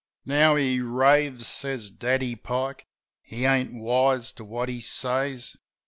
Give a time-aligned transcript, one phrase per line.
[0.25, 2.87] "Now he raves," says Daddy Pike.
[3.21, 5.55] "He ain't wise to what he says.